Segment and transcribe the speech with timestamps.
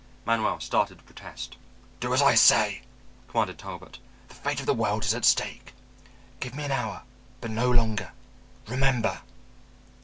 [0.25, 1.57] Manuel started to protest.
[1.99, 2.81] "Do as I say,"
[3.27, 3.99] commanded Talbot.
[4.29, 5.75] "The fate of the world is at stake.
[6.39, 7.03] Give me an hour;
[7.39, 8.11] but no longer
[8.67, 9.21] remember!"